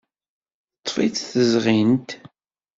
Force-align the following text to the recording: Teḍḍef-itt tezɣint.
Teḍḍef-itt 0.77 1.25
tezɣint. 1.31 2.09